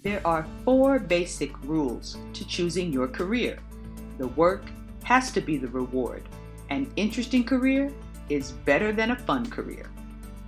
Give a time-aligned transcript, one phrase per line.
[0.00, 3.58] There are four basic rules to choosing your career.
[4.18, 4.70] The work
[5.02, 6.22] has to be the reward.
[6.70, 7.92] An interesting career
[8.28, 9.90] is better than a fun career.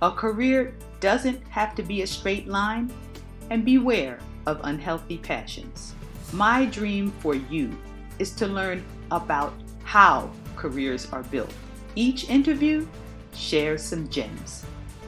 [0.01, 2.89] A career doesn't have to be a straight line,
[3.49, 5.95] and beware of unhealthy passions.
[6.31, 7.77] My dream for you
[8.19, 8.81] is to learn
[9.11, 11.53] about how careers are built.
[11.95, 12.87] Each interview
[13.33, 14.65] shares some gems.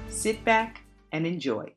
[0.10, 0.82] Sit back
[1.14, 1.74] and enjoy.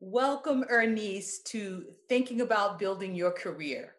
[0.00, 3.94] Welcome, Ernice, to Thinking About Building Your Career.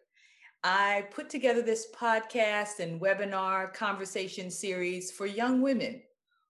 [0.62, 6.00] I put together this podcast and webinar conversation series for young women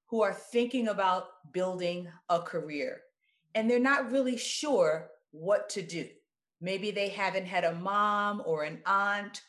[0.05, 3.01] who are thinking about building a career
[3.55, 6.07] and they're not really sure what to do.
[6.61, 9.41] Maybe they haven't had a mom or an aunt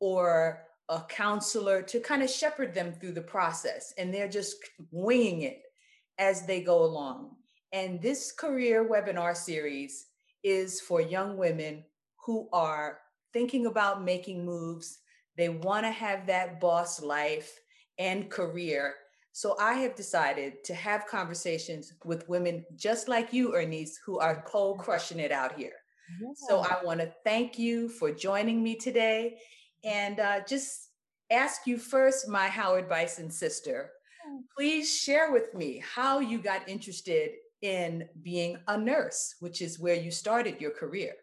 [0.00, 4.56] or a counselor to kind of shepherd them through the process and they're just
[4.90, 5.60] winging it
[6.18, 7.36] as they go along.
[7.72, 10.06] And this career webinar series
[10.44, 11.84] is for young women
[12.24, 12.98] who are
[13.32, 14.98] thinking about making moves.
[15.38, 17.58] They want to have that boss life
[17.98, 18.94] and career.
[19.32, 24.44] So I have decided to have conversations with women just like you, Ernice, who are
[24.46, 25.72] cold crushing it out here.
[26.20, 26.28] Yeah.
[26.48, 29.38] So I want to thank you for joining me today
[29.82, 30.90] and uh, just
[31.30, 33.90] ask you first, my Howard Bison sister,
[34.54, 37.30] please share with me how you got interested
[37.62, 41.14] in being a nurse, which is where you started your career.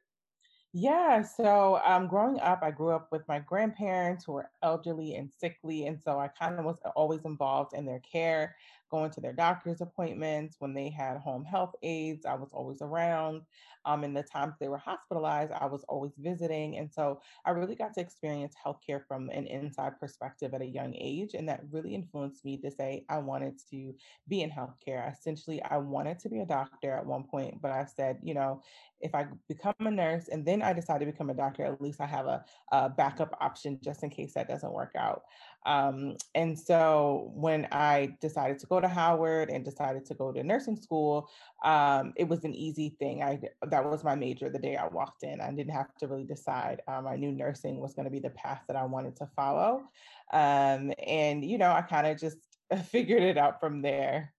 [0.71, 5.31] Yeah, so um, growing up, I grew up with my grandparents who were elderly and
[5.39, 5.87] sickly.
[5.87, 8.55] And so I kind of was always involved in their care,
[8.89, 10.57] going to their doctor's appointments.
[10.59, 13.41] When they had home health aides, I was always around.
[13.85, 16.77] Um, in the times they were hospitalized, I was always visiting.
[16.77, 20.93] And so I really got to experience healthcare from an inside perspective at a young
[20.95, 21.33] age.
[21.33, 23.95] And that really influenced me to say I wanted to
[24.27, 25.11] be in healthcare.
[25.11, 28.61] Essentially, I wanted to be a doctor at one point, but I said, you know,
[29.01, 32.01] if I become a nurse and then I decide to become a doctor, at least
[32.01, 35.23] I have a, a backup option just in case that doesn't work out.
[35.65, 40.43] Um, and so when I decided to go to Howard and decided to go to
[40.43, 41.29] nursing school,
[41.63, 43.21] um, it was an easy thing.
[43.21, 45.41] I that was my major the day I walked in.
[45.41, 46.81] I didn't have to really decide.
[46.87, 49.83] Um, I knew nursing was going to be the path that I wanted to follow,
[50.31, 52.37] um, and you know, I kind of just
[52.85, 54.33] figured it out from there.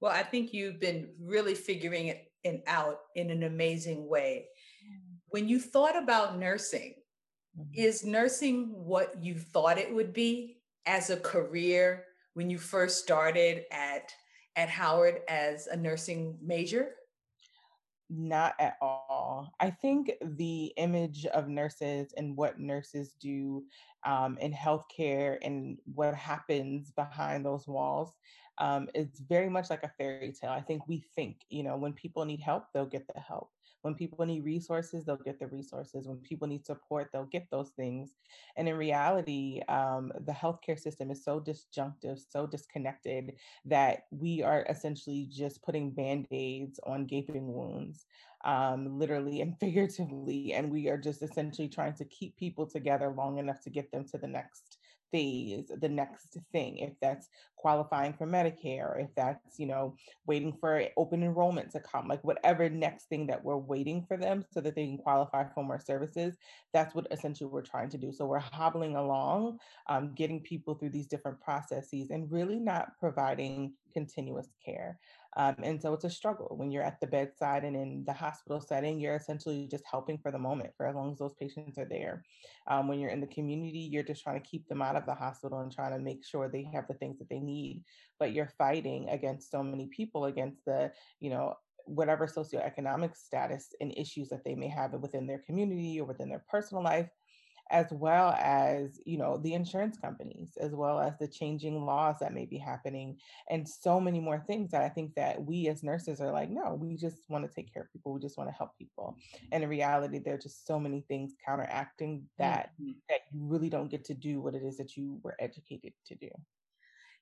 [0.00, 2.30] Well, I think you've been really figuring it
[2.66, 4.46] out in an amazing way.
[5.28, 6.94] When you thought about nursing.
[7.72, 12.04] Is nursing what you thought it would be as a career
[12.34, 14.12] when you first started at
[14.56, 16.90] at Howard as a nursing major?
[18.10, 19.52] Not at all.
[19.60, 23.64] I think the image of nurses and what nurses do
[24.04, 28.12] um, in healthcare and what happens behind those walls
[28.58, 30.50] um, is very much like a fairy tale.
[30.50, 33.50] I think we think, you know, when people need help, they'll get the help.
[33.84, 36.08] When people need resources, they'll get the resources.
[36.08, 38.16] When people need support, they'll get those things.
[38.56, 44.64] And in reality, um, the healthcare system is so disjunctive, so disconnected that we are
[44.68, 48.06] essentially just putting band aids on gaping wounds.
[48.44, 50.52] Um, literally and figuratively.
[50.54, 54.06] And we are just essentially trying to keep people together long enough to get them
[54.08, 54.78] to the next
[55.14, 59.94] phase, the next thing, if that's qualifying for Medicare, if that's, you know,
[60.26, 64.44] waiting for open enrollment to come, like whatever next thing that we're waiting for them
[64.50, 66.36] so that they can qualify for more services,
[66.72, 68.10] that's what essentially we're trying to do.
[68.12, 73.72] So we're hobbling along, um, getting people through these different processes and really not providing
[73.92, 74.98] continuous care.
[75.36, 78.60] Um, and so it's a struggle when you're at the bedside and in the hospital
[78.60, 81.88] setting, you're essentially just helping for the moment for as long as those patients are
[81.88, 82.22] there.
[82.68, 85.14] Um, when you're in the community, you're just trying to keep them out of the
[85.14, 87.82] hospital and trying to make sure they have the things that they need.
[88.18, 91.54] But you're fighting against so many people, against the, you know,
[91.86, 96.44] whatever socioeconomic status and issues that they may have within their community or within their
[96.48, 97.10] personal life
[97.70, 102.34] as well as you know the insurance companies as well as the changing laws that
[102.34, 103.16] may be happening
[103.50, 106.74] and so many more things that i think that we as nurses are like no
[106.74, 109.16] we just want to take care of people we just want to help people
[109.50, 112.92] and in reality there are just so many things counteracting that mm-hmm.
[113.08, 116.14] that you really don't get to do what it is that you were educated to
[116.14, 116.28] do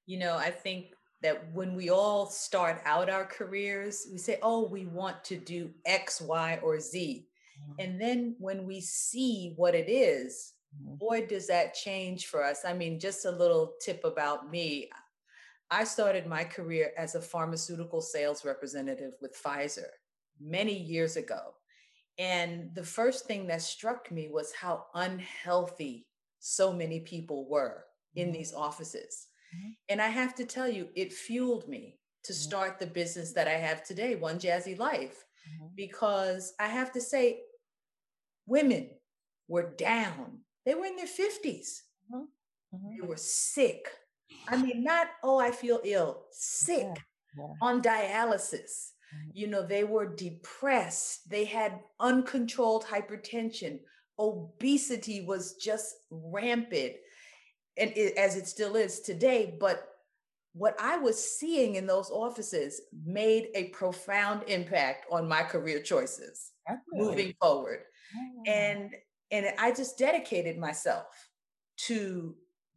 [0.07, 0.87] you know i think
[1.23, 5.71] that when we all start out our careers we say oh we want to do
[5.87, 7.29] x y or z.
[7.79, 10.97] And then when we see what it is, mm-hmm.
[10.97, 12.65] boy, does that change for us.
[12.65, 14.91] I mean, just a little tip about me.
[15.71, 19.89] I started my career as a pharmaceutical sales representative with Pfizer
[20.41, 21.55] many years ago.
[22.19, 26.07] And the first thing that struck me was how unhealthy
[26.41, 28.35] so many people were in mm-hmm.
[28.39, 29.29] these offices.
[29.57, 29.71] Mm-hmm.
[29.89, 32.39] And I have to tell you, it fueled me to mm-hmm.
[32.39, 35.69] start the business that I have today, One Jazzy Life, mm-hmm.
[35.75, 37.41] because I have to say,
[38.47, 38.91] women
[39.49, 40.39] were down.
[40.65, 41.81] They were in their 50s.
[42.13, 42.17] Mm-hmm.
[42.75, 43.01] Mm-hmm.
[43.01, 43.89] They were sick.
[44.49, 46.95] I mean, not, oh, I feel ill, sick yeah.
[47.39, 47.53] Yeah.
[47.61, 48.91] on dialysis.
[49.15, 49.31] Mm-hmm.
[49.35, 51.29] You know, they were depressed.
[51.29, 53.81] They had uncontrolled hypertension.
[54.19, 56.95] Obesity was just rampant,
[57.77, 59.57] and it, as it still is today.
[59.59, 59.87] But
[60.55, 66.53] what I was seeing in those offices made a profound impact on my career choices
[66.93, 67.81] moving forward.
[68.17, 68.43] Oh.
[68.47, 68.95] And
[69.31, 71.29] and I just dedicated myself
[71.87, 72.35] to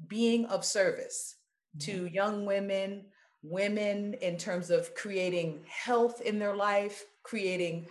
[0.08, 1.36] being of service
[1.78, 1.92] mm-hmm.
[1.92, 3.06] to young women,
[3.44, 7.88] women in terms of creating health in their life, creating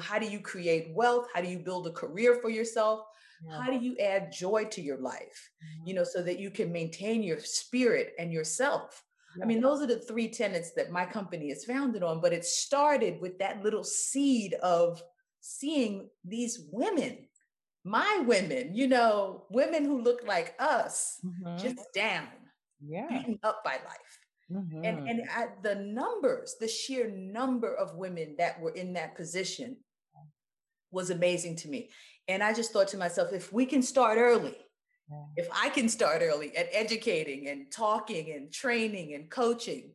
[0.00, 1.28] how do you create wealth?
[1.34, 3.00] How do you build a career for yourself?
[3.46, 3.62] Yeah.
[3.62, 5.50] How do you add joy to your life?
[5.62, 5.88] Mm-hmm.
[5.88, 9.02] You know, so that you can maintain your spirit and yourself.
[9.40, 12.44] I mean, those are the three tenets that my company is founded on, but it
[12.44, 15.02] started with that little seed of
[15.48, 17.26] seeing these women,
[17.84, 21.56] my women, you know, women who look like us, mm-hmm.
[21.56, 22.28] just down,
[22.86, 23.06] yeah.
[23.08, 24.18] beaten up by life.
[24.52, 24.84] Mm-hmm.
[24.84, 29.78] And, and at the numbers, the sheer number of women that were in that position
[30.90, 31.88] was amazing to me.
[32.28, 34.56] And I just thought to myself, if we can start early,
[35.10, 35.24] yeah.
[35.36, 39.92] If I can start early at educating and talking and training and coaching,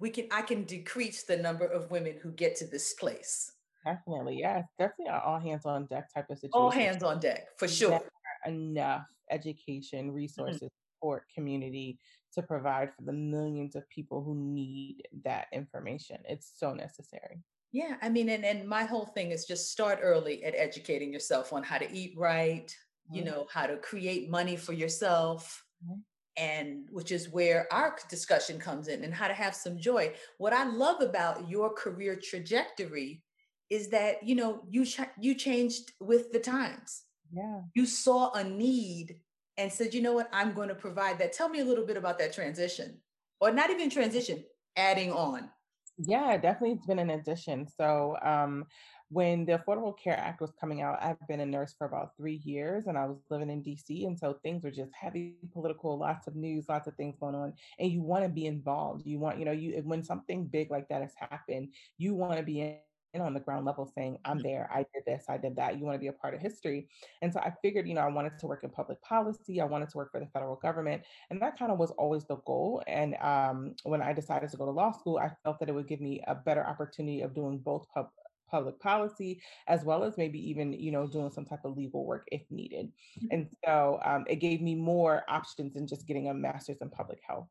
[0.00, 3.52] we can I can decrease the number of women who get to this place.
[3.84, 6.52] Definitely, yes, definitely an all hands on deck type of situation.
[6.54, 8.00] All hands on deck for sure.
[8.46, 10.16] Enough education, mm-hmm.
[10.16, 10.96] resources, mm-hmm.
[10.98, 11.98] support, community
[12.34, 16.18] to provide for the millions of people who need that information.
[16.28, 17.42] It's so necessary.
[17.72, 21.52] Yeah, I mean, and, and my whole thing is just start early at educating yourself
[21.52, 22.74] on how to eat right,
[23.10, 26.00] you know how to create money for yourself mm-hmm.
[26.36, 30.52] and which is where our discussion comes in and how to have some joy what
[30.52, 33.22] i love about your career trajectory
[33.72, 38.44] is that you know you ch- you changed with the times yeah you saw a
[38.44, 39.16] need
[39.56, 41.96] and said you know what i'm going to provide that tell me a little bit
[41.96, 42.98] about that transition
[43.40, 44.44] or not even transition
[44.76, 45.48] adding on
[45.96, 48.66] yeah definitely it's been an addition so um
[49.08, 52.40] when the Affordable Care Act was coming out, I've been a nurse for about three
[52.44, 54.06] years and I was living in DC.
[54.06, 57.52] And so things were just heavy political, lots of news, lots of things going on.
[57.78, 59.04] And you want to be involved.
[59.04, 62.42] You want, you know, you when something big like that has happened, you want to
[62.42, 62.80] be
[63.14, 64.46] in on the ground level saying, I'm mm-hmm.
[64.46, 65.78] there, I did this, I did that.
[65.78, 66.88] You want to be a part of history.
[67.20, 69.90] And so I figured, you know, I wanted to work in public policy, I wanted
[69.90, 71.02] to work for the federal government.
[71.30, 72.82] And that kind of was always the goal.
[72.86, 75.88] And um, when I decided to go to law school, I felt that it would
[75.88, 78.10] give me a better opportunity of doing both pub-
[78.50, 82.28] public policy, as well as maybe even, you know, doing some type of legal work
[82.30, 82.92] if needed.
[83.18, 83.26] Mm-hmm.
[83.30, 87.20] And so um, it gave me more options than just getting a master's in public
[87.26, 87.48] health.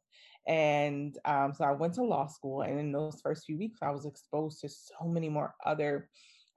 [0.47, 3.91] And um, so I went to law school, and in those first few weeks, I
[3.91, 6.09] was exposed to so many more other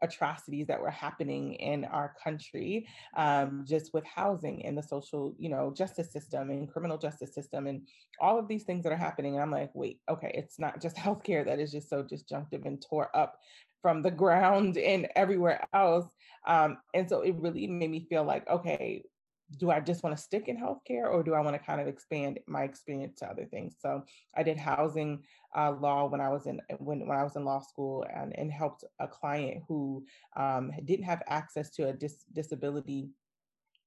[0.02, 2.86] atrocities that were happening in our country
[3.16, 7.68] um, just with housing and the social you know justice system and criminal justice system
[7.68, 7.86] and
[8.20, 10.96] all of these things that are happening and i'm like wait okay it's not just
[11.06, 13.38] healthcare that is just so disjunctive and tore up
[13.84, 16.06] from the ground and everywhere else.
[16.46, 19.04] Um, and so it really made me feel like, okay,
[19.58, 21.86] do I just want to stick in healthcare or do I want to kind of
[21.86, 23.76] expand my experience to other things?
[23.80, 24.04] So
[24.34, 25.24] I did housing
[25.56, 28.50] uh, law when I was in when, when I was in law school and, and
[28.50, 30.04] helped a client who
[30.36, 33.10] um, didn't have access to a dis- disability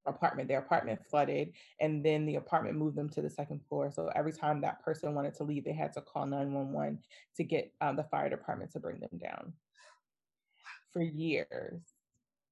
[0.05, 0.47] apartment.
[0.47, 3.91] Their apartment flooded, and then the apartment moved them to the second floor.
[3.91, 6.99] So every time that person wanted to leave, they had to call 911
[7.35, 9.53] to get um, the fire department to bring them down
[10.91, 11.81] for years.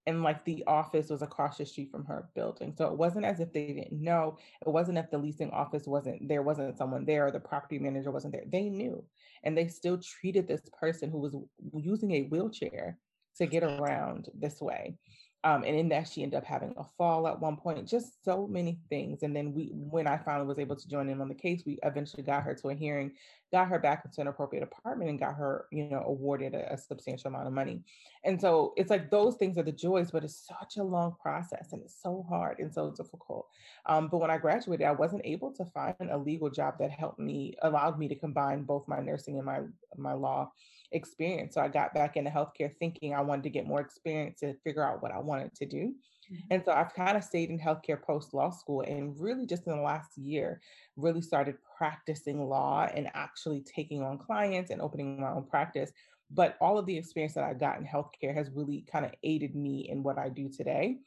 [0.07, 2.73] And like the office was across the street from her building.
[2.77, 4.37] So it wasn't as if they didn't know.
[4.65, 8.11] It wasn't if the leasing office wasn't there, wasn't someone there, or the property manager
[8.11, 8.43] wasn't there.
[8.47, 9.03] They knew.
[9.43, 11.35] And they still treated this person who was
[11.73, 12.97] using a wheelchair
[13.37, 14.97] to get around this way.
[15.45, 18.47] Um, and in that, she ended up having a fall at one point, just so
[18.47, 19.21] many things.
[19.21, 21.77] And then we, when I finally was able to join in on the case, we
[21.83, 23.11] eventually got her to a hearing,
[23.55, 26.77] got her back into an appropriate apartment, and got her, you know, awarded a, a
[26.77, 27.77] substantial amount of money.
[28.25, 31.71] And so it's like those things are the joys, but it's such a long process
[31.71, 33.47] and it's so hard and so difficult.
[33.85, 37.19] Um, but when I graduated, I wasn't able to find a legal job that helped
[37.19, 39.61] me, allowed me to combine both my nursing and my
[39.95, 40.51] my law
[40.91, 41.53] experience.
[41.55, 44.83] So I got back into healthcare thinking I wanted to get more experience to figure
[44.83, 45.93] out what I wanted to do.
[46.49, 49.75] And so I've kind of stayed in healthcare post law school and really just in
[49.75, 50.61] the last year,
[50.95, 55.91] really started practicing law and actually taking on clients and opening my own practice.
[56.31, 59.55] But all of the experience that I got in healthcare has really kind of aided
[59.55, 60.97] me in what I do today.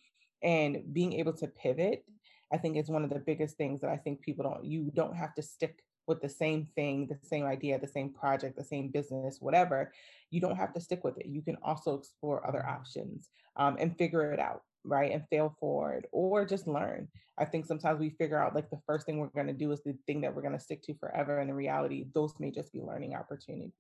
[0.43, 2.05] And being able to pivot,
[2.53, 5.17] I think is one of the biggest things that I think people don't, you don't
[5.17, 8.89] have to stick with the same thing, the same idea, the same project, the same
[8.89, 9.93] business, whatever,
[10.31, 11.27] you don't have to stick with it.
[11.27, 15.13] You can also explore other options um, and figure it out, right?
[15.13, 17.09] And fail forward or just learn.
[17.39, 19.83] I think sometimes we figure out like the first thing we're going to do is
[19.83, 21.39] the thing that we're going to stick to forever.
[21.39, 23.73] And in reality, those may just be learning opportunities.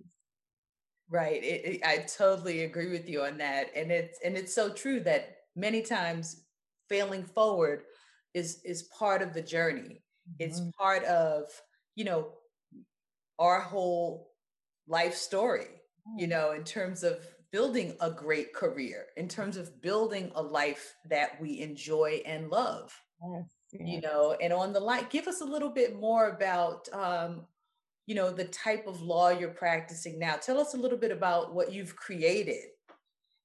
[1.10, 1.42] Right.
[1.42, 3.68] It, it, I totally agree with you on that.
[3.74, 6.44] And it's and it's so true that many times
[6.88, 7.82] failing forward
[8.34, 10.02] is is part of the journey.
[10.38, 10.70] It's mm-hmm.
[10.78, 11.44] part of,
[11.96, 12.28] you know,
[13.38, 14.30] our whole
[14.86, 15.68] life story,
[16.16, 16.30] you mm.
[16.30, 21.40] know, in terms of building a great career, in terms of building a life that
[21.40, 22.94] we enjoy and love.
[23.22, 23.82] Yes, yes.
[23.88, 27.46] You know, and on the light, give us a little bit more about um,
[28.08, 30.36] you know, the type of law you're practicing now.
[30.36, 32.64] Tell us a little bit about what you've created.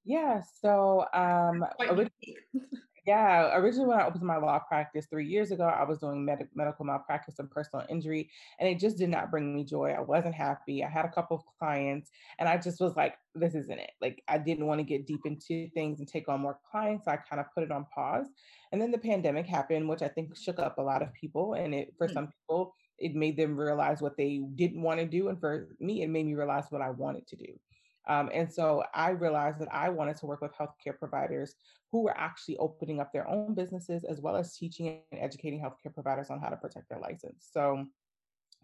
[0.06, 1.66] Yeah, so um,
[3.06, 6.48] yeah, originally when I opened my law practice three years ago, I was doing med-
[6.56, 8.30] medical malpractice and personal injury,
[8.60, 9.92] and it just did not bring me joy.
[9.92, 10.84] I wasn't happy.
[10.84, 13.92] I had a couple of clients, and I just was like, this isn't it.
[14.02, 17.06] Like, I didn't want to get deep into things and take on more clients.
[17.06, 18.28] So I kind of put it on pause.
[18.72, 21.56] And then the pandemic happened, which I think shook up a lot of people.
[21.56, 22.14] And it, for mm-hmm.
[22.14, 25.28] some people, it made them realize what they didn't want to do.
[25.28, 27.60] And for me, it made me realize what I wanted to do.
[28.08, 31.56] Um, and so I realized that I wanted to work with healthcare providers
[31.92, 35.94] who were actually opening up their own businesses as well as teaching and educating healthcare
[35.94, 37.48] providers on how to protect their license.
[37.52, 37.86] So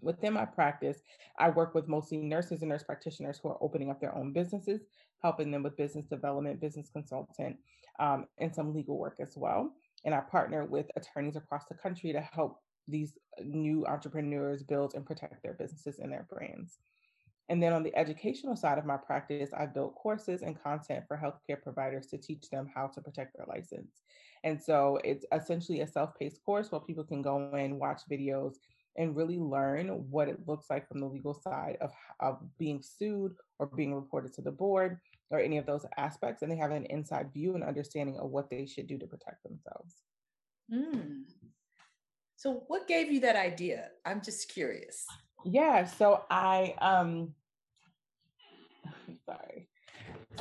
[0.01, 1.01] within my practice,
[1.37, 4.81] I work with mostly nurses and nurse practitioners who are opening up their own businesses,
[5.21, 7.57] helping them with business development, business consultant,
[7.99, 9.71] um, and some legal work as well.
[10.05, 15.05] And I partner with attorneys across the country to help these new entrepreneurs build and
[15.05, 16.79] protect their businesses and their brands.
[17.49, 21.17] And then on the educational side of my practice, I've built courses and content for
[21.17, 24.03] healthcare providers to teach them how to protect their license.
[24.43, 28.55] And so it's essentially a self paced course where people can go in, watch videos,
[28.97, 33.33] and really learn what it looks like from the legal side of, of being sued
[33.57, 34.99] or being reported to the board
[35.31, 36.41] or any of those aspects.
[36.41, 39.43] And they have an inside view and understanding of what they should do to protect
[39.43, 39.95] themselves.
[40.71, 41.23] Mm,
[42.39, 43.89] so what gave you that idea?
[44.05, 45.05] I'm just curious.
[45.43, 47.33] Yeah, so I um
[49.29, 49.67] sorry.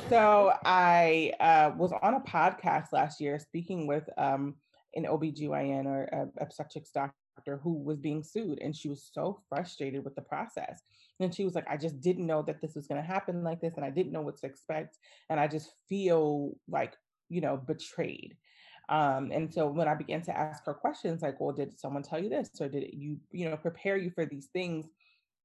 [0.09, 4.55] So I uh, was on a podcast last year speaking with um,
[4.95, 10.03] an OBGYN or a obstetrics doctor who was being sued and she was so frustrated
[10.03, 10.81] with the process.
[11.19, 13.61] And she was like, I just didn't know that this was going to happen like
[13.61, 14.97] this and I didn't know what to expect.
[15.29, 16.93] And I just feel like,
[17.29, 18.35] you know, betrayed.
[18.87, 22.21] Um, and so when I began to ask her questions, like, well, did someone tell
[22.21, 24.87] you this, or did you, you know, prepare you for these things?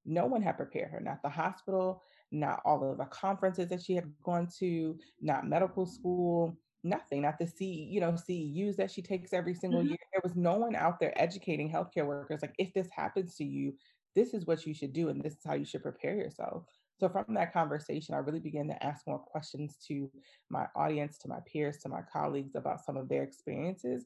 [0.03, 3.95] No one had prepared her, not the hospital, not all of the conferences that she
[3.95, 9.01] had gone to, not medical school, nothing, not the C, you know, CEUs that she
[9.01, 9.89] takes every single mm-hmm.
[9.89, 9.97] year.
[10.13, 13.73] There was no one out there educating healthcare workers like, if this happens to you,
[14.15, 16.63] this is what you should do, and this is how you should prepare yourself.
[16.97, 20.09] So from that conversation, I really began to ask more questions to
[20.49, 24.05] my audience, to my peers, to my colleagues about some of their experiences.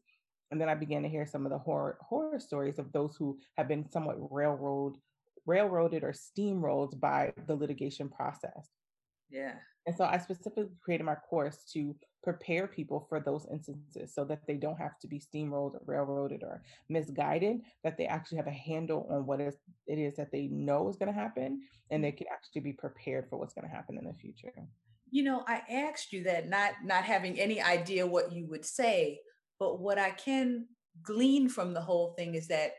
[0.51, 3.37] And then I began to hear some of the horror horror stories of those who
[3.57, 4.95] have been somewhat railroad,
[5.45, 8.69] railroaded or steamrolled by the litigation process.
[9.29, 9.53] Yeah.
[9.85, 14.45] And so I specifically created my course to prepare people for those instances so that
[14.45, 18.51] they don't have to be steamrolled or railroaded or misguided, that they actually have a
[18.51, 19.55] handle on what is,
[19.87, 23.27] it is that they know is going to happen and they can actually be prepared
[23.29, 24.53] for what's going to happen in the future.
[25.11, 29.21] You know, I asked you that not not having any idea what you would say,
[29.59, 30.67] but what I can
[31.01, 32.73] glean from the whole thing is that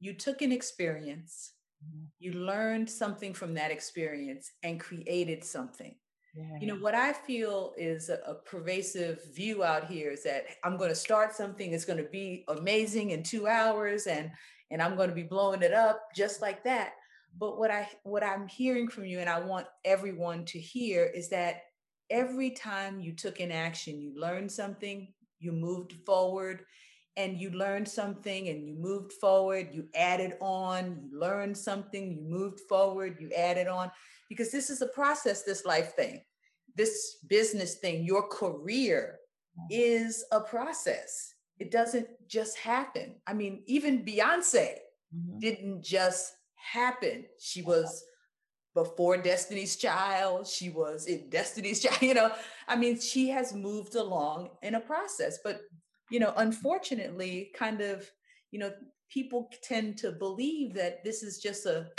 [0.00, 1.52] you took an experience,
[1.84, 2.04] mm-hmm.
[2.18, 5.94] you learned something from that experience and created something
[6.34, 6.58] yeah.
[6.60, 10.76] You know, what I feel is a, a, pervasive view out here is that I'm
[10.76, 14.32] going to start something that's going to be amazing in two hours and
[14.70, 16.94] and I'm going to be blowing it up just like that.
[17.38, 21.28] But what I what I'm hearing from you and I want everyone to hear is
[21.28, 21.62] that
[22.10, 26.64] every time you took an action, you learned something, you moved forward,
[27.16, 32.20] and you learned something and you moved forward, you added on, you learned something, you
[32.20, 33.90] moved forward, you added on,
[34.28, 36.20] because this is a process, this life thing,
[36.76, 39.18] this business thing, your career
[39.70, 41.34] is a process.
[41.58, 43.14] It doesn't just happen.
[43.26, 44.74] I mean, even Beyonce
[45.14, 45.38] mm-hmm.
[45.38, 47.26] didn't just happen.
[47.38, 48.04] She was
[48.74, 52.32] before Destiny's Child, she was in Destiny's Child, you know.
[52.66, 55.60] I mean, she has moved along in a process, but
[56.10, 58.10] you know, unfortunately, kind of,
[58.50, 58.74] you know,
[59.08, 61.92] people tend to believe that this is just a,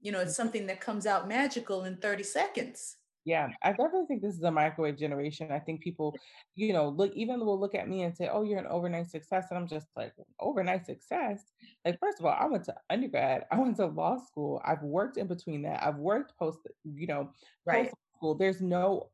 [0.00, 2.96] you know, it's something that comes out magical in 30 seconds.
[3.26, 5.52] Yeah, I definitely think this is a microwave generation.
[5.52, 6.18] I think people,
[6.54, 9.48] you know, look even will look at me and say, "Oh, you're an overnight success,"
[9.50, 11.52] and I'm just like, "Overnight success?"
[11.84, 15.18] Like, first of all, I went to undergrad, I went to law school, I've worked
[15.18, 17.32] in between that, I've worked post, you know,
[17.64, 17.90] right.
[17.90, 18.34] post school.
[18.36, 19.10] There's no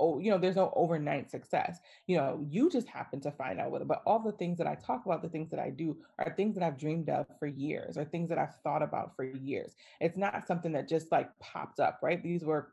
[0.00, 1.78] oh, you know, there's no overnight success.
[2.06, 4.74] You know, you just happen to find out what but all the things that I
[4.74, 7.98] talk about, the things that I do are things that I've dreamed of for years
[7.98, 9.74] or things that I've thought about for years.
[10.00, 12.22] It's not something that just like popped up, right?
[12.22, 12.72] These were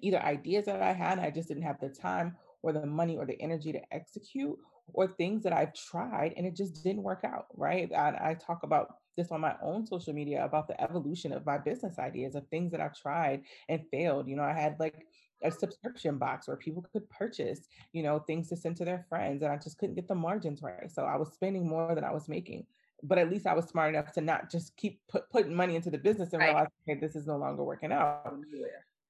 [0.00, 3.26] either ideas that I had, I just didn't have the time or the money or
[3.26, 4.56] the energy to execute,
[4.94, 7.90] or things that I've tried and it just didn't work out, right?
[7.94, 11.98] I talk about this on my own social media about the evolution of my business
[11.98, 14.28] ideas of things that I've tried and failed.
[14.28, 15.06] You know, I had like
[15.44, 19.42] a subscription box where people could purchase, you know, things to send to their friends,
[19.42, 20.90] and I just couldn't get the margins right.
[20.90, 22.66] So I was spending more than I was making.
[23.04, 25.90] But at least I was smart enough to not just keep put, putting money into
[25.90, 26.50] the business and right.
[26.50, 28.32] realize, okay, this is no longer working out.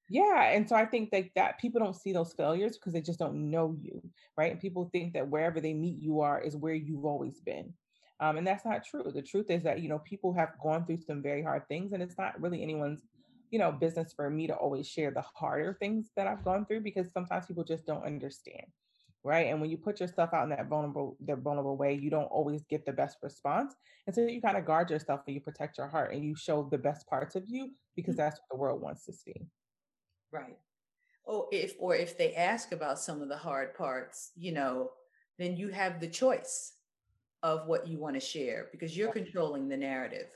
[0.09, 0.45] Yeah.
[0.51, 3.51] And so I think that, that people don't see those failures because they just don't
[3.51, 4.03] know you,
[4.37, 4.51] right?
[4.51, 7.75] And people think that wherever they meet you are is where you've always been.
[8.21, 9.11] Um, and that's not true.
[9.13, 12.03] The truth is that, you know, people have gone through some very hard things and
[12.03, 13.03] it's not really anyone's
[13.53, 16.81] you know, business for me to always share the harder things that I've gone through
[16.81, 18.67] because sometimes people just don't understand.
[19.23, 19.47] Right.
[19.47, 22.65] And when you put yourself out in that vulnerable, that vulnerable way, you don't always
[22.69, 23.75] get the best response.
[24.07, 26.67] And so you kind of guard yourself and you protect your heart and you show
[26.73, 28.23] the best parts of you because mm-hmm.
[28.23, 29.35] that's what the world wants to see.
[30.33, 30.59] Right.
[31.29, 34.91] Oh, if or if they ask about some of the hard parts, you know,
[35.39, 36.73] then you have the choice
[37.45, 40.29] of what you want to share because you're controlling the narrative.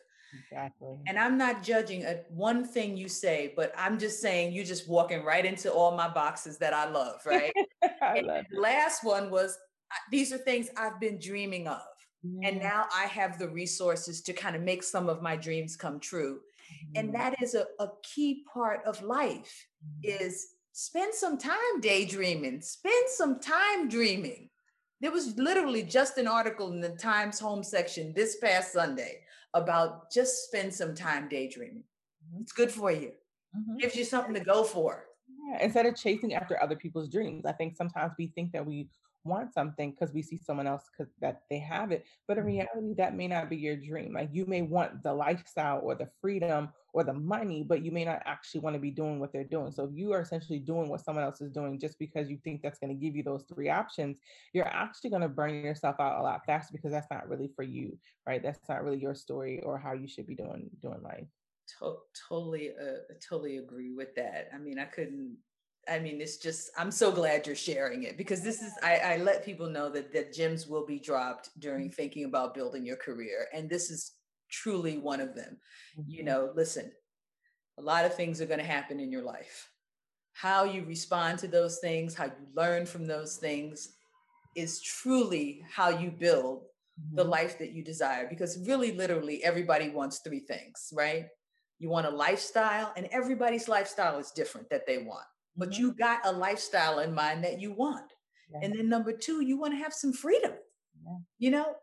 [0.45, 1.01] Exactly.
[1.07, 4.89] And I'm not judging a, one thing you say, but I'm just saying you're just
[4.89, 7.53] walking right into all my boxes that I love, right?
[8.03, 9.59] I love the last one was
[10.11, 11.83] these are things I've been dreaming of.
[12.23, 12.49] Yeah.
[12.49, 16.01] And now I have the resources to kind of make some of my dreams come
[16.01, 16.41] true.
[16.95, 17.19] And mm-hmm.
[17.19, 20.25] that is a, a key part of life mm-hmm.
[20.25, 24.51] is spend some time daydreaming, spend some time dreaming.
[25.01, 29.21] There was literally just an article in the Times home section this past Sunday
[29.57, 31.85] about just spend some time daydreaming.
[32.25, 32.43] Mm-hmm.
[32.43, 33.13] It's good for you.
[33.57, 33.79] Mm-hmm.
[33.79, 35.05] Gives you something to go for.
[35.49, 37.47] Yeah, instead of chasing after other people's dreams.
[37.47, 38.89] I think sometimes we think that we
[39.27, 42.53] want something because we see someone else because that they have it but in mm-hmm.
[42.53, 46.09] reality that may not be your dream like you may want the lifestyle or the
[46.21, 49.45] freedom or the money but you may not actually want to be doing what they're
[49.45, 52.39] doing so if you are essentially doing what someone else is doing just because you
[52.45, 54.17] think that's going to give you those three options
[54.53, 57.63] you're actually going to burn yourself out a lot faster because that's not really for
[57.63, 61.27] you right that's not really your story or how you should be doing doing life
[61.79, 61.99] to-
[62.29, 65.37] totally uh, totally agree with that i mean i couldn't
[65.89, 69.17] I mean, it's just, I'm so glad you're sharing it because this is, I, I
[69.19, 71.95] let people know that, that gems will be dropped during mm-hmm.
[71.95, 73.47] thinking about building your career.
[73.55, 74.13] And this is
[74.51, 75.59] truly one of them.
[76.07, 76.27] You mm-hmm.
[76.27, 76.91] know, listen,
[77.79, 79.71] a lot of things are going to happen in your life.
[80.33, 83.91] How you respond to those things, how you learn from those things
[84.57, 87.17] is truly how you build mm-hmm.
[87.17, 88.27] the life that you desire.
[88.29, 91.27] Because really, literally, everybody wants three things, right?
[91.79, 95.83] You want a lifestyle, and everybody's lifestyle is different that they want but mm-hmm.
[95.83, 98.13] you got a lifestyle in mind that you want.
[98.53, 98.61] Yeah.
[98.63, 100.53] And then number two, you want to have some freedom.
[101.05, 101.17] Yeah.
[101.39, 101.75] You know,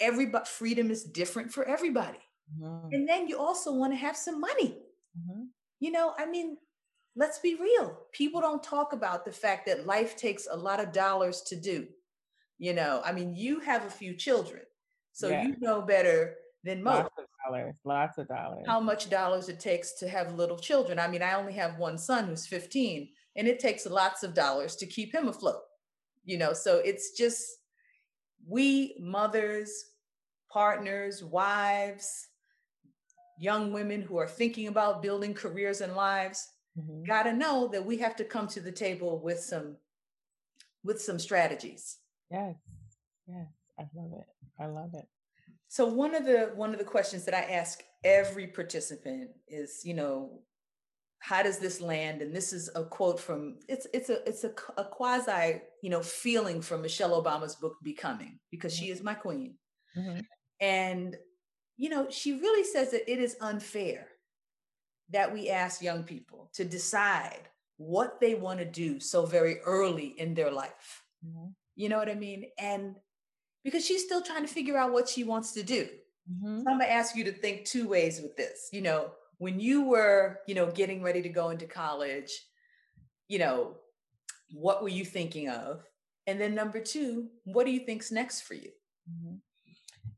[0.00, 2.18] everybody freedom is different for everybody.
[2.58, 2.88] Mm-hmm.
[2.92, 4.78] And then you also want to have some money.
[5.18, 5.44] Mm-hmm.
[5.80, 6.56] You know, I mean,
[7.16, 7.98] let's be real.
[8.12, 11.86] People don't talk about the fact that life takes a lot of dollars to do.
[12.58, 14.62] You know, I mean, you have a few children,
[15.12, 15.44] so yeah.
[15.44, 16.96] you know better than most.
[16.96, 18.64] Lots of dollars, lots of dollars.
[18.66, 20.98] How much dollars it takes to have little children.
[20.98, 24.76] I mean, I only have one son who's 15, and it takes lots of dollars
[24.76, 25.62] to keep him afloat
[26.24, 26.52] you know?
[26.52, 27.44] So it's just
[28.46, 29.70] we mothers
[30.50, 32.28] partners wives
[33.38, 36.46] young women who are thinking about building careers and lives
[36.78, 37.04] mm-hmm.
[37.04, 39.76] got to know that we have to come to the table with some
[40.82, 41.98] with some strategies.
[42.30, 42.54] Yes
[43.26, 43.46] yes.
[43.78, 44.26] I love it.
[44.62, 45.06] I love it.
[45.68, 49.94] So one of the one of the questions that i ask every participant is you
[49.94, 50.40] know
[51.20, 52.22] how does this land?
[52.22, 56.00] And this is a quote from it's it's a it's a, a quasi you know
[56.00, 59.54] feeling from michelle obama's book becoming because she is my queen.
[59.96, 60.20] Mm-hmm.
[60.60, 61.16] and
[61.76, 64.06] you know she really says that it is unfair
[65.10, 70.14] that we ask young people to decide what they want to do so very early
[70.18, 71.02] in their life.
[71.26, 71.48] Mm-hmm.
[71.76, 72.46] you know what i mean?
[72.58, 72.96] And
[73.62, 75.86] because she's still trying to figure out what she wants to do.
[76.30, 76.60] Mm-hmm.
[76.60, 79.58] so i'm going to ask you to think two ways with this you know when
[79.58, 82.30] you were, you know, getting ready to go into college,
[83.26, 83.76] you know,
[84.52, 85.82] what were you thinking of?
[86.26, 88.70] And then number two, what do you think's next for you?
[89.10, 89.36] Mm-hmm.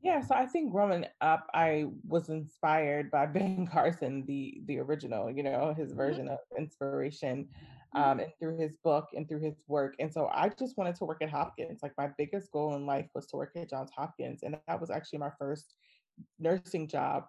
[0.02, 5.30] Yeah, so I think growing up, I was inspired by Ben Carson, the the original,
[5.30, 5.98] you know, his mm-hmm.
[5.98, 7.44] version of inspiration.
[7.94, 8.02] mm-hmm.
[8.02, 9.94] um, and through his book and through his work.
[10.00, 11.78] And so I just wanted to work at Hopkins.
[11.80, 14.42] Like my biggest goal in life was to work at Johns Hopkins.
[14.42, 15.76] And that was actually my first
[16.40, 17.26] nursing job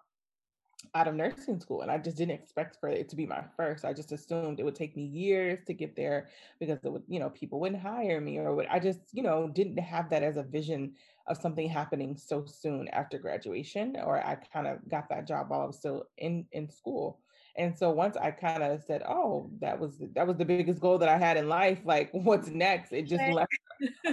[0.94, 3.84] out of nursing school and I just didn't expect for it to be my first.
[3.84, 7.18] I just assumed it would take me years to get there because it would, you
[7.18, 10.36] know, people wouldn't hire me or would, I just, you know, didn't have that as
[10.36, 10.94] a vision
[11.26, 15.62] of something happening so soon after graduation or I kind of got that job while
[15.62, 17.20] I was still in in school.
[17.56, 20.98] And so once I kind of said, "Oh, that was that was the biggest goal
[20.98, 21.80] that I had in life.
[21.84, 23.52] Like, what's next?" It just left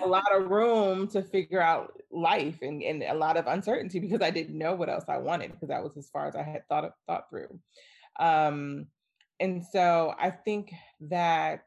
[0.02, 4.22] a lot of room to figure out life and, and a lot of uncertainty because
[4.22, 6.68] I didn't know what else I wanted because that was as far as I had
[6.68, 7.60] thought of, thought through.
[8.20, 8.88] Um,
[9.40, 11.64] and so I think that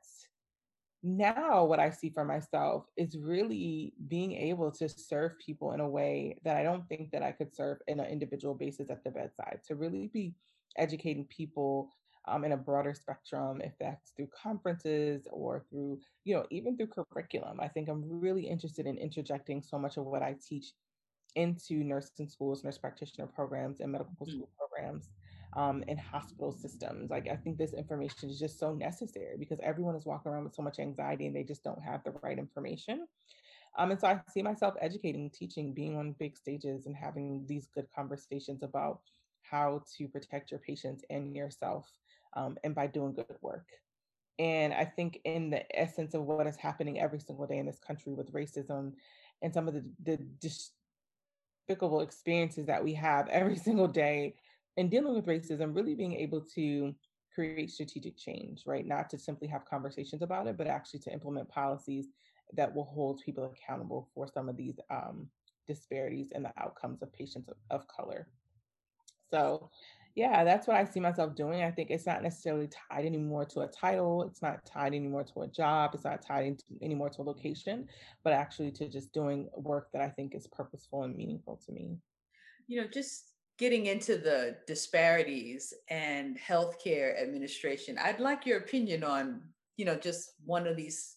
[1.02, 5.88] now what I see for myself is really being able to serve people in a
[5.88, 9.10] way that I don't think that I could serve in an individual basis at the
[9.10, 9.60] bedside.
[9.66, 10.34] To really be
[10.76, 11.90] educating people
[12.26, 16.88] um, in a broader spectrum, if that's through conferences or through, you know, even through
[17.12, 17.60] curriculum.
[17.60, 20.72] I think I'm really interested in interjecting so much of what I teach
[21.36, 24.36] into nursing schools, nurse practitioner programs, and medical mm-hmm.
[24.36, 25.10] school programs.
[25.56, 27.10] Um, and hospital systems.
[27.10, 30.54] Like, I think this information is just so necessary because everyone is walking around with
[30.56, 33.06] so much anxiety and they just don't have the right information.
[33.78, 37.68] Um, and so I see myself educating, teaching, being on big stages, and having these
[37.74, 39.00] good conversations about
[39.48, 41.90] how to protect your patients and yourself
[42.36, 43.66] um, and by doing good work.
[44.38, 47.78] And I think, in the essence of what is happening every single day in this
[47.78, 48.92] country with racism
[49.42, 50.18] and some of the, the
[51.68, 54.34] despicable experiences that we have every single day
[54.76, 56.94] in dealing with racism, really being able to
[57.32, 58.86] create strategic change, right?
[58.86, 62.06] Not to simply have conversations about it, but actually to implement policies
[62.54, 65.28] that will hold people accountable for some of these um,
[65.66, 68.28] disparities and the outcomes of patients of, of color.
[69.34, 69.68] So,
[70.14, 71.64] yeah, that's what I see myself doing.
[71.64, 74.22] I think it's not necessarily tied anymore to a title.
[74.22, 75.90] It's not tied anymore to a job.
[75.92, 77.88] It's not tied anymore to a location,
[78.22, 81.96] but actually to just doing work that I think is purposeful and meaningful to me.
[82.68, 89.40] You know, just getting into the disparities and healthcare administration, I'd like your opinion on,
[89.76, 91.16] you know, just one of these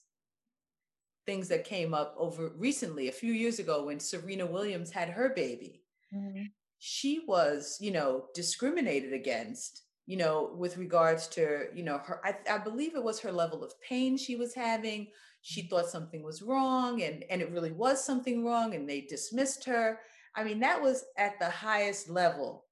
[1.27, 5.29] things that came up over recently, a few years ago, when Serena Williams had her
[5.35, 5.83] baby.
[6.11, 6.45] Mm-hmm
[6.79, 12.35] she was, you know, discriminated against, you know, with regards to, you know, her, I,
[12.49, 15.07] I believe it was her level of pain she was having.
[15.41, 15.69] She mm-hmm.
[15.69, 19.99] thought something was wrong and, and it really was something wrong and they dismissed her.
[20.35, 22.65] I mean, that was at the highest level,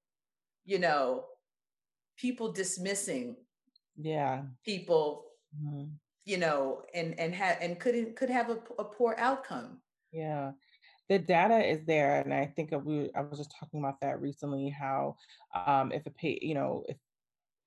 [0.65, 1.25] you know,
[2.17, 3.35] people dismissing
[3.97, 5.25] yeah people
[5.57, 5.85] mm-hmm.
[6.25, 9.79] you know and and have and could could have a, a poor outcome
[10.11, 10.51] yeah
[11.09, 14.69] the data is there and i think we i was just talking about that recently
[14.69, 15.15] how
[15.53, 16.97] um, if a pay you know if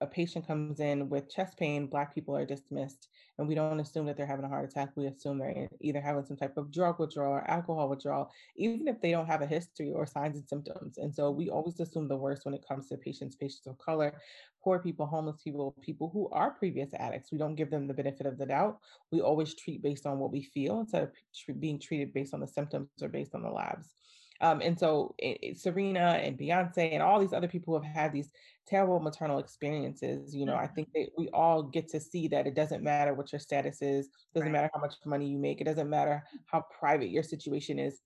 [0.01, 4.07] a patient comes in with chest pain, Black people are dismissed, and we don't assume
[4.07, 4.91] that they're having a heart attack.
[4.95, 9.01] We assume they're either having some type of drug withdrawal or alcohol withdrawal, even if
[9.01, 10.99] they don't have a history or signs and symptoms.
[10.99, 14.21] And so we always assume the worst when it comes to patients, patients of color,
[14.63, 17.33] poor people, homeless people, people who are previous addicts.
[17.33, 18.79] We don't give them the benefit of the doubt.
[19.11, 22.47] We always treat based on what we feel instead of being treated based on the
[22.47, 23.95] symptoms or based on the labs.
[24.41, 27.95] Um, and so it, it, Serena and Beyonce and all these other people who have
[27.95, 28.31] had these
[28.67, 30.75] terrible maternal experiences, you know, I mm-hmm.
[30.75, 34.09] think that we all get to see that it doesn't matter what your status is,
[34.35, 34.53] doesn't right.
[34.53, 38.01] matter how much money you make, it doesn't matter how private your situation is.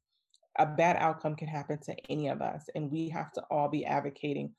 [0.59, 3.87] A bad outcome can happen to any of us, and we have to all be
[3.87, 4.53] advocating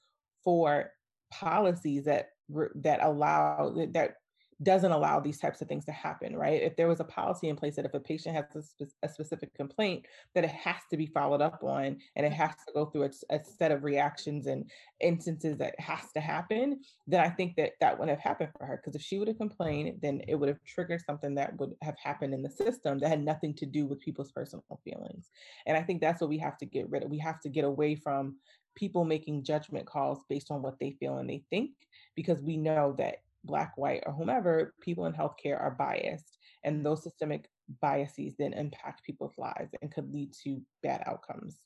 [0.43, 0.91] for
[1.31, 2.29] policies that
[2.75, 4.15] that allow that
[4.63, 6.61] doesn't allow these types of things to happen, right?
[6.61, 9.09] If there was a policy in place that if a patient has a, spe- a
[9.09, 12.41] specific complaint, that it has to be followed up on and it mm-hmm.
[12.41, 16.79] has to go through a, a, set of reactions and instances that has to happen,
[17.07, 18.77] then I think that that wouldn't have happened for her.
[18.77, 21.97] Because if she would have complained, then it would have triggered something that would have
[22.01, 25.29] happened in the system that had nothing to do with people's personal feelings.
[25.65, 27.09] And I think that's what we have to get rid of.
[27.09, 28.37] We have to get away from
[28.75, 31.71] people making judgment calls based on what they feel and they think
[32.15, 36.37] because we know that black, white, or whomever, people in healthcare are biased.
[36.63, 37.49] And those systemic
[37.81, 41.59] biases then impact people's lives and could lead to bad outcomes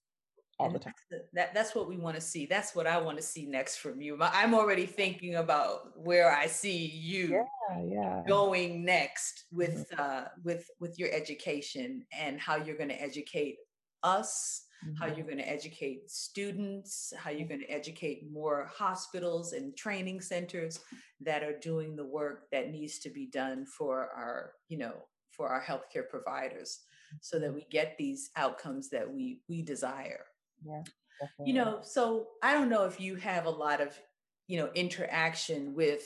[0.60, 0.94] all and the time.
[1.34, 2.46] That, that's what we want to see.
[2.46, 4.18] That's what I want to see next from you.
[4.20, 8.24] I'm already thinking about where I see you yeah, yeah.
[8.28, 10.02] going next with mm-hmm.
[10.02, 13.58] uh, with with your education and how you're going to educate
[14.04, 14.96] us mm-hmm.
[14.96, 20.22] how you're going to educate students, how you're going to educate more hospitals and training
[20.22, 20.80] centers
[21.22, 24.94] that are doing the work that needs to be done for our, you know,
[25.32, 26.80] for our healthcare providers
[27.22, 30.26] so that we get these outcomes that we we desire.
[30.66, 30.82] Yeah.
[31.20, 31.52] Definitely.
[31.52, 34.00] You know, so I don't know if you have a lot of,
[34.48, 36.04] you know, interaction with,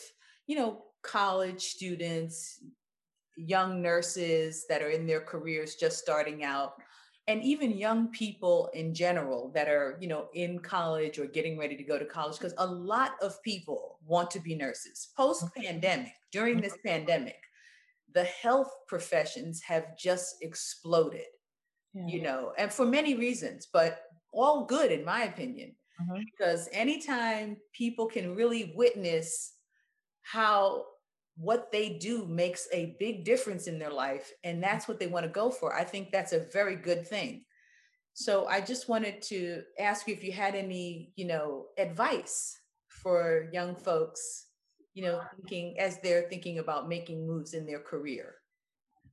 [0.47, 2.63] you know, college students,
[3.36, 6.73] young nurses that are in their careers just starting out
[7.27, 11.75] and even young people in general that are you know in college or getting ready
[11.75, 16.12] to go to college because a lot of people want to be nurses post pandemic
[16.31, 17.38] during this pandemic
[18.13, 21.29] the health professions have just exploded
[21.93, 22.07] yeah.
[22.07, 26.21] you know and for many reasons but all good in my opinion mm-hmm.
[26.38, 29.53] because anytime people can really witness
[30.23, 30.86] how
[31.37, 35.25] what they do makes a big difference in their life and that's what they want
[35.25, 35.73] to go for.
[35.73, 37.45] I think that's a very good thing.
[38.13, 43.49] So i just wanted to ask you if you had any you know advice for
[43.53, 44.47] young folks
[44.93, 48.35] you know thinking as they're thinking about making moves in their career.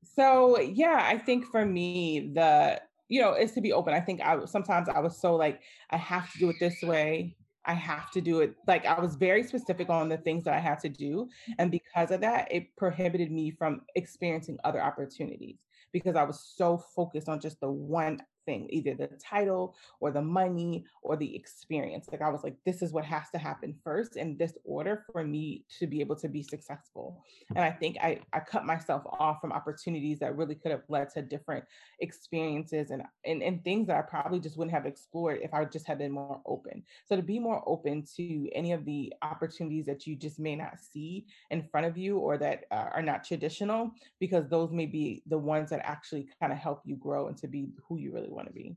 [0.02, 3.94] So yeah i think for me the you know is to be open.
[3.94, 7.36] I think i sometimes i was so like i have to do it this way
[7.64, 8.54] I have to do it.
[8.66, 11.28] Like I was very specific on the things that I had to do.
[11.58, 15.58] And because of that, it prohibited me from experiencing other opportunities
[15.92, 20.22] because I was so focused on just the one thing, either the title or the
[20.22, 22.08] money or the experience.
[22.10, 25.22] Like I was like, this is what has to happen first in this order for
[25.22, 27.22] me to be able to be successful.
[27.54, 31.10] And I think I, I cut myself off from opportunities that really could have led
[31.10, 31.64] to different
[32.00, 35.86] experiences and, and, and things that I probably just wouldn't have explored if I just
[35.86, 36.82] had been more open.
[37.06, 40.78] So to be more open to any of the opportunities that you just may not
[40.80, 45.22] see in front of you or that uh, are not traditional, because those may be
[45.26, 48.30] the ones that actually kind of help you grow and to be who you really
[48.38, 48.76] want to be.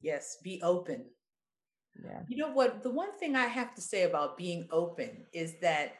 [0.00, 1.06] Yes, be open.
[2.04, 2.20] Yeah.
[2.28, 2.82] You know what?
[2.82, 5.94] The one thing I have to say about being open is that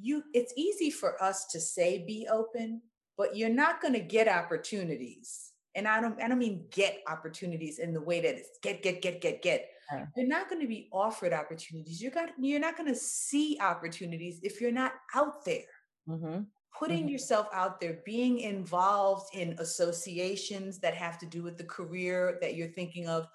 [0.00, 2.82] you it's easy for us to say be open,
[3.16, 5.52] but you're not going to get opportunities.
[5.76, 9.00] And I don't I don't mean get opportunities in the way that it's get get
[9.00, 9.68] get get get.
[9.92, 10.06] Right.
[10.16, 12.02] You're not going to be offered opportunities.
[12.02, 15.70] You got you're not going to see opportunities if you're not out there.
[16.08, 16.40] Mm-hmm
[16.78, 17.08] putting mm-hmm.
[17.08, 22.54] yourself out there, being involved in associations that have to do with the career that
[22.54, 23.26] you're thinking of,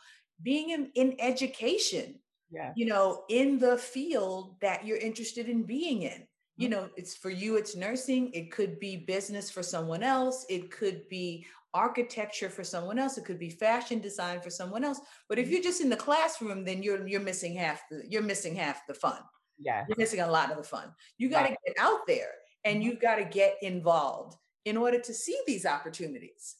[0.41, 2.15] being in, in education,
[2.51, 2.71] yeah.
[2.75, 6.27] you know, in the field that you're interested in being in.
[6.57, 6.81] You mm-hmm.
[6.81, 11.07] know, it's for you, it's nursing, it could be business for someone else, it could
[11.09, 14.99] be architecture for someone else, it could be fashion design for someone else.
[15.29, 15.53] But if mm-hmm.
[15.53, 18.93] you're just in the classroom, then you're you're missing half the you're missing half the
[18.93, 19.19] fun.
[19.57, 19.85] Yeah.
[19.87, 20.91] You're missing a lot of the fun.
[21.17, 21.57] You got to right.
[21.65, 22.31] get out there
[22.63, 26.57] and you've got to get involved in order to see these opportunities.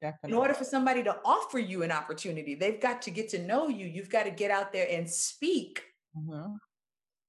[0.00, 0.30] Definitely.
[0.30, 3.68] In order for somebody to offer you an opportunity, they've got to get to know
[3.68, 3.86] you.
[3.86, 5.82] You've got to get out there and speak,
[6.16, 6.54] mm-hmm.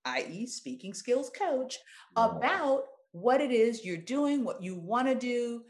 [0.06, 1.78] i.e., speaking skills coach,
[2.16, 5.62] about what it is you're doing, what you want to do,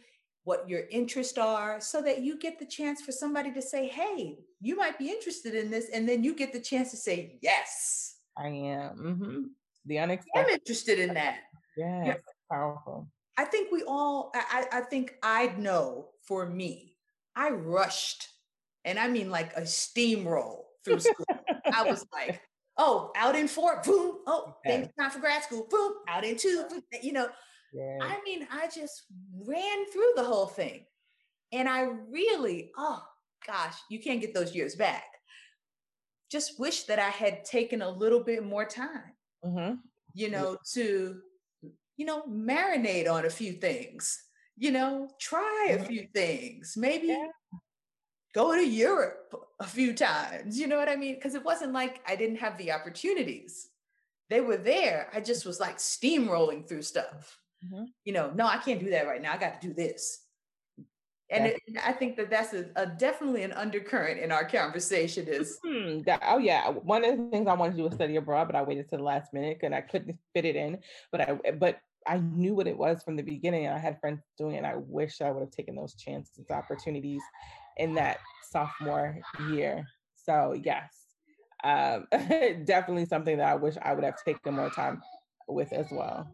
[0.45, 4.37] what your interests are, so that you get the chance for somebody to say, Hey,
[4.61, 5.89] you might be interested in this.
[5.93, 8.97] And then you get the chance to say, Yes, I am.
[8.97, 9.41] Mm-hmm.
[9.87, 10.39] The unexpected.
[10.39, 11.39] I'm interested in that.
[11.75, 12.17] Yes
[12.53, 13.07] powerful.
[13.37, 16.95] I think we all, I, I think I'd know for me,
[17.35, 18.27] I rushed,
[18.85, 21.25] and I mean like a steamroll through school.
[21.73, 22.41] I was like,
[22.77, 24.89] oh, out in four, boom, oh, okay.
[24.99, 27.27] time for grad school, boom, out in two, boom, you know.
[27.73, 27.97] Yeah.
[28.01, 29.05] I mean, I just
[29.47, 30.85] ran through the whole thing.
[31.51, 33.01] And I really, oh
[33.47, 35.05] gosh, you can't get those years back.
[36.31, 39.13] Just wish that I had taken a little bit more time,
[39.43, 39.75] mm-hmm.
[40.13, 41.19] you know, to
[41.97, 44.21] you know, marinate on a few things,
[44.57, 47.27] you know, try a few things, maybe yeah.
[48.33, 51.15] go to Europe a few times, you know what I mean?
[51.15, 53.69] Because it wasn't like I didn't have the opportunities.
[54.29, 55.09] They were there.
[55.13, 57.39] I just was like steamrolling through stuff.
[57.65, 57.85] Mm-hmm.
[58.05, 59.33] You know, no, I can't do that right now.
[59.33, 60.22] I got to do this.
[61.33, 65.59] And it, I think that that's a, a, definitely an undercurrent in our conversation is.
[65.65, 66.01] Mm-hmm.
[66.03, 68.55] That, oh yeah, one of the things I wanted to do was study abroad, but
[68.55, 70.79] I waited to the last minute and I couldn't fit it in.
[71.11, 73.65] But I, but I knew what it was from the beginning.
[73.65, 74.59] And I had friends doing it.
[74.59, 77.21] And I wish I would have taken those chances, opportunities
[77.77, 78.19] in that
[78.51, 79.19] sophomore
[79.49, 79.85] year.
[80.15, 80.93] So yes,
[81.63, 85.01] um, definitely something that I wish I would have taken more time
[85.47, 86.27] with as well.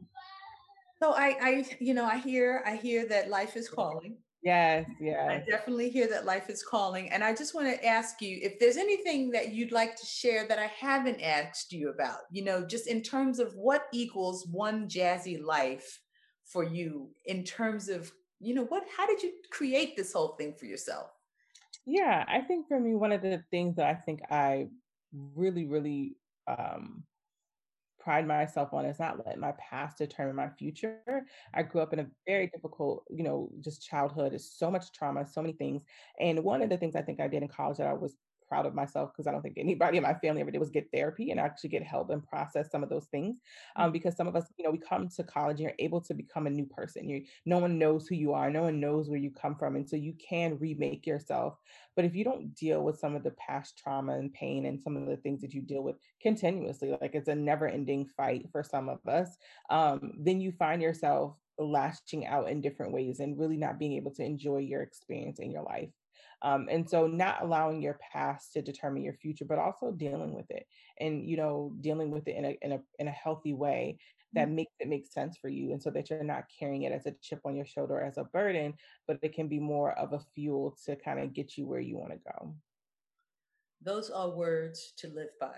[1.02, 5.28] So I, I, you know, I hear, I hear that life is calling Yes, yeah.
[5.30, 7.10] I definitely hear that life is calling.
[7.12, 10.47] And I just want to ask you if there's anything that you'd like to share
[10.47, 14.88] that I haven't asked you about, you know, just in terms of what equals one
[14.88, 15.99] jazzy life
[16.45, 20.54] for you in terms of, you know, what, how did you create this whole thing
[20.54, 21.12] for yourself?
[21.86, 24.67] Yeah, I think for me, one of the things that I think I
[25.12, 26.15] really, really
[26.47, 27.04] um,
[28.00, 31.26] pride myself on is not letting my past determine my future.
[31.54, 34.34] I grew up in a very difficult, you know, just childhood.
[34.34, 35.84] It's so much trauma, so many things.
[36.20, 38.16] And one of the things I think I did in college that I was
[38.50, 40.90] proud of myself because I don't think anybody in my family ever did was get
[40.92, 43.38] therapy and actually get help and process some of those things.
[43.76, 43.94] Um, mm.
[43.94, 46.48] because some of us, you know, we come to college and you're able to become
[46.48, 47.08] a new person.
[47.08, 49.76] You no one knows who you are, no one knows where you come from.
[49.76, 51.58] And so you can remake yourself.
[51.96, 54.98] But if you don't deal with some of the past trauma and pain and some
[54.98, 58.90] of the things that you deal with continuously, like it's a never-ending fight for some
[58.90, 59.38] of us,
[59.70, 64.12] um, then you find yourself lashing out in different ways and really not being able
[64.12, 65.90] to enjoy your experience in your life.
[66.41, 70.49] Um, and so not allowing your past to determine your future, but also dealing with
[70.49, 70.65] it
[70.99, 73.97] and, you know, dealing with it in a, in a, in a healthy way
[74.34, 74.56] that mm-hmm.
[74.56, 75.71] makes it make sense for you.
[75.71, 78.23] And so that you're not carrying it as a chip on your shoulder, as a
[78.23, 78.75] burden,
[79.08, 81.97] but it can be more of a fuel to kind of get you where you
[81.97, 82.56] want to go.
[83.82, 85.58] Those are words to live by.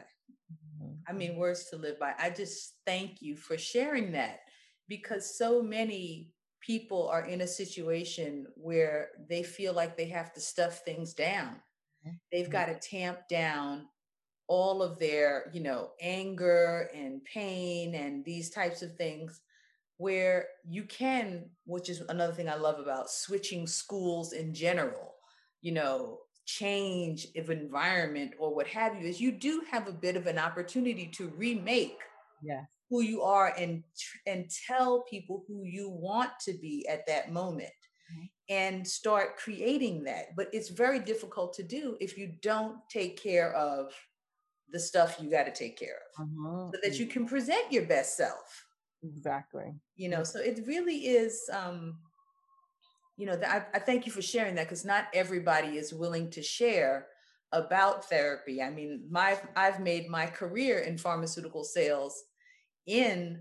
[0.79, 0.93] Mm-hmm.
[1.07, 2.13] I mean, words to live by.
[2.17, 4.39] I just thank you for sharing that
[4.87, 6.31] because so many
[6.61, 11.55] people are in a situation where they feel like they have to stuff things down.
[12.05, 12.15] Mm-hmm.
[12.31, 13.87] They've got to tamp down
[14.47, 19.41] all of their, you know, anger and pain and these types of things
[19.97, 25.13] where you can, which is another thing I love about switching schools in general,
[25.61, 30.15] you know, change of environment or what have you, is you do have a bit
[30.15, 31.99] of an opportunity to remake
[32.41, 33.83] yes who you are and
[34.27, 37.71] and tell people who you want to be at that moment
[38.13, 38.25] mm-hmm.
[38.49, 40.35] and start creating that.
[40.35, 43.93] But it's very difficult to do if you don't take care of
[44.71, 46.69] the stuff you got to take care of mm-hmm.
[46.73, 48.65] so that you can present your best self.
[49.03, 49.73] Exactly.
[49.95, 51.97] You know so it really is um
[53.17, 56.43] you know I, I thank you for sharing that because not everybody is willing to
[56.43, 57.07] share
[57.53, 58.61] about therapy.
[58.61, 62.21] I mean my i've made my career in pharmaceutical sales
[62.87, 63.39] in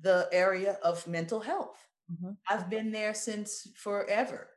[0.00, 1.86] the area of mental health.
[2.12, 2.32] Mm-hmm.
[2.48, 4.48] I've been there since forever.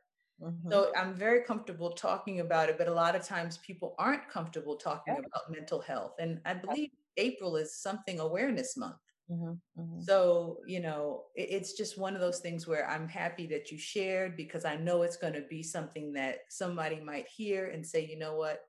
[0.42, 0.70] Mm-hmm.
[0.70, 4.76] So I'm very comfortable talking about it, but a lot of times people aren't comfortable
[4.76, 5.20] talking yeah.
[5.20, 6.14] about mental health.
[6.20, 8.96] And I believe April is something awareness month.
[9.30, 9.80] Mm-hmm.
[9.80, 10.00] mm-hmm.
[10.00, 13.78] So, you know, it, it's just one of those things where I'm happy that you
[13.78, 18.06] shared because I know it's going to be something that somebody might hear and say,
[18.06, 18.60] you know what,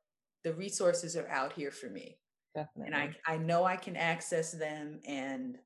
[0.43, 2.17] the resources are out here for me.
[2.55, 2.93] Definitely.
[2.93, 5.57] And I, I know I can access them and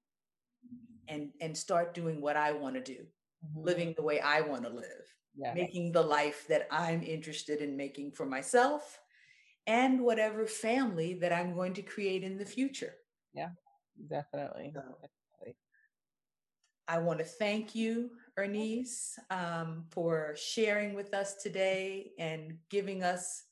[1.07, 3.01] and and start doing what I want to do,
[3.45, 3.63] mm-hmm.
[3.63, 5.53] living the way I want to live, yeah.
[5.53, 8.99] making the life that I'm interested in making for myself
[9.67, 12.93] and whatever family that I'm going to create in the future.
[13.33, 13.49] Yeah,
[14.09, 14.71] definitely.
[14.73, 15.57] So, definitely.
[16.87, 23.43] I want to thank you, Ernice, um, for sharing with us today and giving us,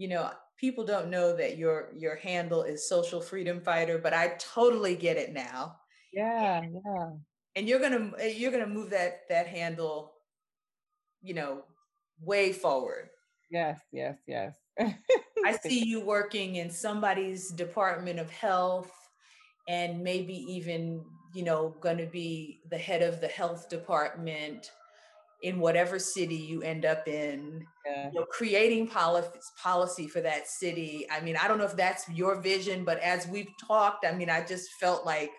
[0.00, 4.28] you know, people don't know that your your handle is social freedom fighter, but I
[4.38, 5.76] totally get it now.
[6.10, 7.10] Yeah, yeah.
[7.54, 10.14] And you're gonna you're gonna move that that handle,
[11.20, 11.64] you know,
[12.18, 13.10] way forward.
[13.50, 14.56] Yes, yes, yes.
[15.44, 18.90] I see you working in somebody's department of health
[19.68, 24.70] and maybe even, you know, going to be the head of the health department
[25.42, 28.10] in whatever city you end up in yeah.
[28.12, 29.28] you know, creating policy
[29.62, 33.26] policy for that city i mean i don't know if that's your vision but as
[33.28, 35.30] we've talked i mean i just felt like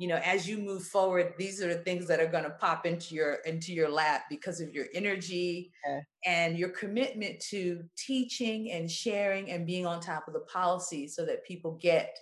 [0.00, 2.86] you know as you move forward these are the things that are going to pop
[2.86, 6.00] into your into your lap because of your energy yeah.
[6.24, 11.26] and your commitment to teaching and sharing and being on top of the policy so
[11.26, 12.16] that people get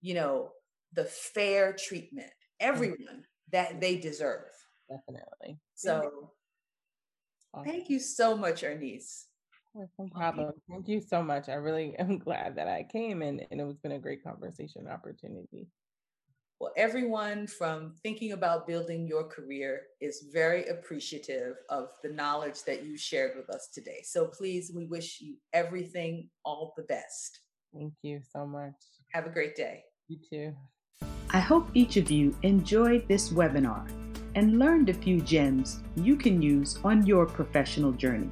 [0.00, 0.50] you know
[0.94, 2.68] the fair treatment mm-hmm.
[2.72, 3.20] everyone mm-hmm.
[3.52, 4.48] that they deserve
[4.88, 6.30] definitely so
[7.54, 7.70] Awesome.
[7.70, 9.26] Thank you so much, Ernice.
[9.74, 10.52] No problem.
[10.68, 11.48] Thank you so much.
[11.48, 14.88] I really am glad that I came and, and it was been a great conversation
[14.88, 15.68] opportunity.
[16.60, 22.84] Well, everyone from thinking about building your career is very appreciative of the knowledge that
[22.84, 24.00] you shared with us today.
[24.04, 27.40] So please, we wish you everything, all the best.
[27.74, 28.74] Thank you so much.
[29.12, 29.82] Have a great day.
[30.08, 30.54] You too.
[31.30, 33.90] I hope each of you enjoyed this webinar
[34.34, 38.30] and learned a few gems you can use on your professional journey.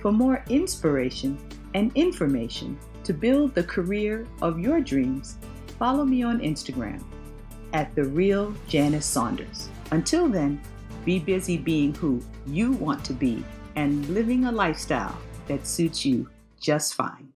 [0.00, 1.38] For more inspiration
[1.74, 5.36] and information to build the career of your dreams,
[5.78, 7.02] follow me on Instagram
[7.72, 9.68] at The Real Janice Saunders.
[9.90, 10.60] Until then,
[11.04, 13.44] be busy being who you want to be
[13.76, 16.28] and living a lifestyle that suits you
[16.60, 17.23] just fine.